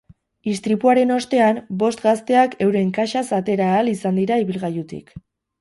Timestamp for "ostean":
1.15-1.59